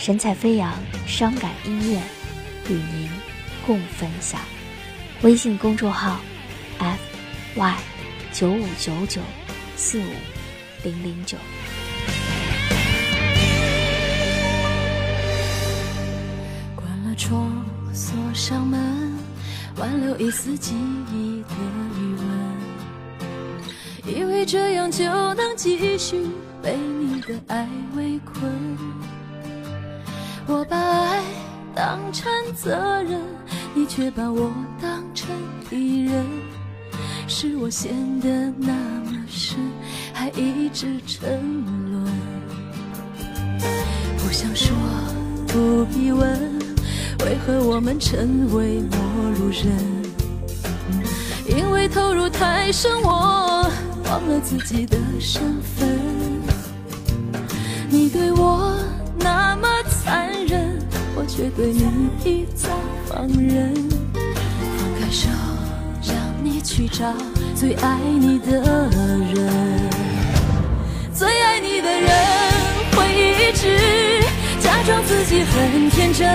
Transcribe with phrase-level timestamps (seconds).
[0.00, 0.72] 神采飞扬，
[1.06, 2.00] 伤感音乐，
[2.70, 3.10] 与您
[3.66, 4.40] 共分享。
[5.20, 6.18] 微信公众号
[6.78, 6.98] ：f
[7.54, 7.76] y
[8.32, 9.20] 九五九九
[9.76, 10.10] 四五
[10.84, 11.36] 零零九。
[16.74, 17.62] 关了窗，
[17.92, 19.12] 锁上门，
[19.76, 20.74] 挽留一丝记
[21.12, 21.54] 忆的
[21.98, 22.14] 余
[24.06, 25.04] 温，以为这样就
[25.34, 26.26] 能继续
[26.62, 28.50] 被你的爱围困。
[30.52, 31.22] 我把爱
[31.76, 33.20] 当成责任，
[33.72, 35.28] 你却把我当成
[35.70, 36.26] 敌人，
[37.28, 38.72] 是我陷得那
[39.04, 39.56] 么深，
[40.12, 41.40] 还一直沉
[41.92, 42.04] 沦。
[44.18, 44.76] 不想说，
[45.46, 46.28] 不必问，
[47.20, 49.72] 为何我们成为陌路人？
[51.46, 53.70] 因为投入太深，我
[54.04, 55.88] 忘了自己的身份。
[57.88, 58.76] 你对我
[59.16, 59.68] 那么
[60.10, 60.76] 残忍，
[61.14, 61.84] 我却对你
[62.24, 62.68] 一再
[63.06, 63.72] 放任。
[64.76, 65.28] 放开手，
[66.02, 67.14] 让你去找
[67.54, 68.60] 最爱你的
[69.32, 69.48] 人。
[71.14, 72.10] 最爱你的人
[72.96, 73.78] 会一直
[74.58, 76.28] 假装自己很天真，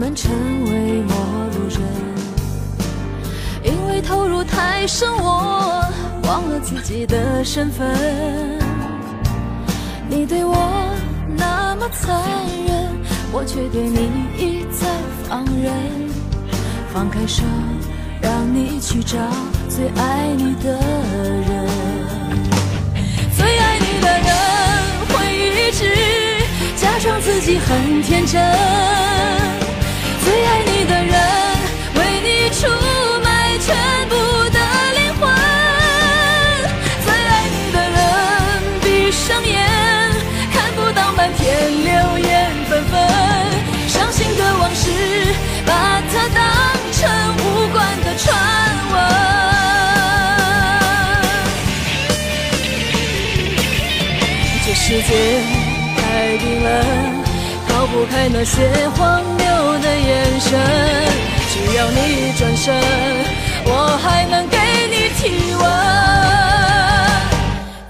[0.00, 0.32] 们成
[0.64, 1.14] 为陌
[1.52, 1.78] 路人？
[3.62, 5.84] 因为投入太深，我
[6.22, 7.86] 忘了自己的身份。
[10.08, 10.56] 你对我
[11.36, 12.18] 那么残
[12.66, 12.88] 忍，
[13.30, 14.88] 我却对你一再
[15.28, 15.70] 放任。
[16.94, 17.42] 放开手，
[18.22, 19.18] 让你去找
[19.68, 20.72] 最爱你的
[21.46, 21.68] 人。
[23.36, 24.32] 最爱你的人
[25.10, 25.12] 会
[25.68, 25.84] 一直
[26.74, 28.40] 假装自己很天真，
[30.40, 31.14] 最爱你的人
[31.96, 32.66] 为你出
[33.22, 33.76] 卖全
[34.08, 34.14] 部
[34.48, 34.58] 的
[34.96, 35.28] 灵魂
[37.04, 38.00] 最爱你的人
[38.80, 39.60] 闭上眼
[40.50, 42.98] 看不到满天流言纷纷
[43.86, 44.88] 伤心的往事
[45.66, 46.40] 把它当
[46.90, 47.00] 成
[47.36, 48.26] 无关的传
[48.92, 48.96] 闻
[54.64, 55.42] 这世界
[55.98, 57.19] 太冰冷
[57.92, 59.44] 不开那些荒谬
[59.80, 60.58] 的眼神。
[61.52, 62.74] 只要你转身，
[63.64, 64.56] 我还能给
[64.88, 65.20] 你体
[65.54, 65.62] 温。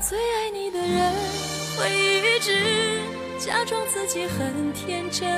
[0.01, 1.13] 最爱你的人
[1.77, 2.49] 会一直
[3.39, 5.29] 假装自己很天真，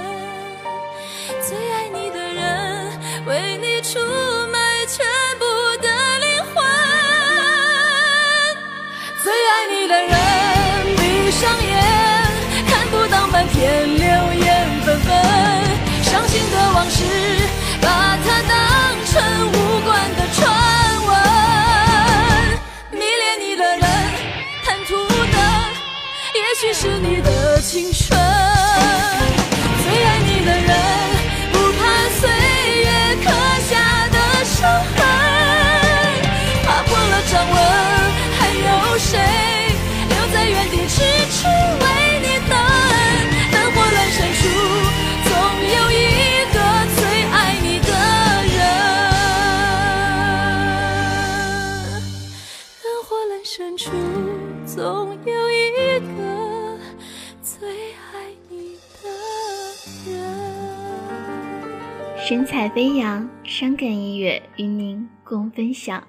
[62.25, 66.01] 神采飞扬，伤感音乐与您共分享。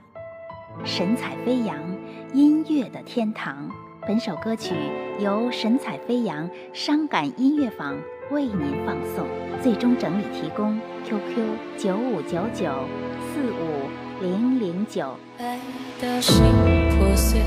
[0.85, 1.75] 神采飞扬，
[2.33, 3.67] 音乐的天堂。
[4.07, 4.75] 本首歌曲
[5.17, 7.95] 由神采飞扬伤感音乐坊
[8.29, 9.25] 为您放送，
[9.63, 11.35] 最终整理提供 QQ
[11.79, 12.71] 九五九九
[13.33, 13.89] 四五
[14.21, 15.15] 零零九。
[15.39, 15.57] 爱
[15.99, 16.35] 到心
[16.95, 17.39] 破碎，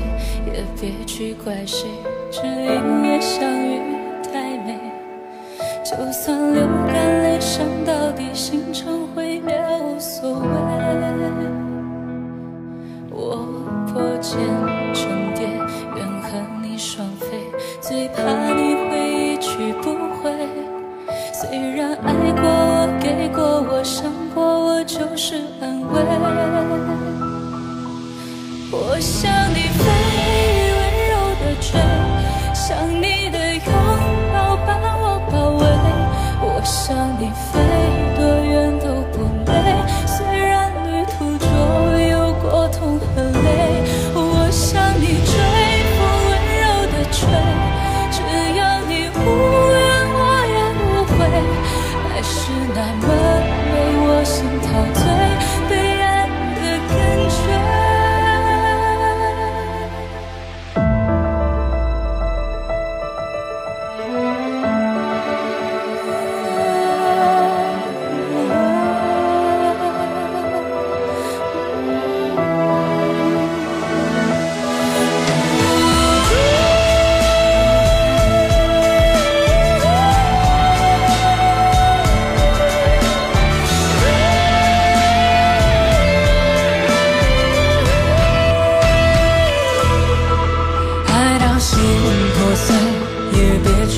[0.45, 1.87] 也别去怪谁，
[2.29, 3.79] 只因为相遇
[4.25, 4.77] 太美。
[5.85, 6.67] 就算流
[7.47, 9.41] 伤到底，心成灰也
[9.79, 10.43] 无所谓。
[13.09, 13.47] 我
[13.87, 14.37] 破茧
[14.93, 15.47] 成蝶，
[15.95, 16.27] 愿和
[16.61, 17.25] 你双飞。
[17.79, 18.21] 最怕
[18.53, 20.29] 你会一去不回。
[21.31, 26.03] 虽然爱过，我给过，我想过，我就是安慰。
[28.73, 29.83] 我向你飞，
[30.75, 30.79] 温
[31.09, 31.79] 柔的追，
[32.53, 32.67] 想
[33.01, 33.16] 你。
[36.87, 37.76] 向你飞。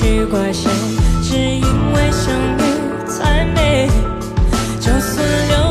[0.00, 0.70] 去怪谁
[1.22, 2.62] 只因为相遇
[3.06, 3.86] 太美
[4.80, 5.69] 就算流